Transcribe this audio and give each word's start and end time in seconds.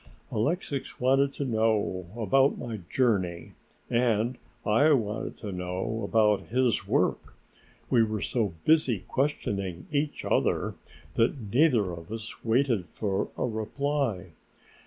Alexix 0.31 0.99
wanted 0.99 1.31
to 1.31 1.45
know 1.45 2.07
about 2.17 2.57
my 2.57 2.77
journey, 2.89 3.53
and 3.87 4.39
I 4.65 4.93
wanted 4.93 5.37
to 5.37 5.51
know 5.51 6.01
about 6.03 6.47
his 6.47 6.87
work; 6.87 7.35
we 7.91 8.01
were 8.01 8.23
so 8.23 8.55
busy 8.65 9.01
questioning 9.07 9.85
each 9.91 10.25
other 10.25 10.73
that 11.17 11.53
neither 11.53 11.91
of 11.91 12.11
us 12.11 12.43
waited 12.43 12.87
for 12.87 13.29
a 13.37 13.45
reply. 13.45 14.31